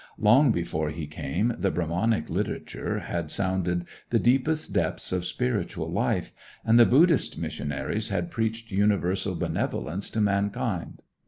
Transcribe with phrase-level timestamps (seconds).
[0.17, 6.31] Long before he came the Brahmanic literature had sounded the deepest depths of spiritual life,
[6.65, 11.03] and the Buddhist missionaries had preached universal benevolence to mankind.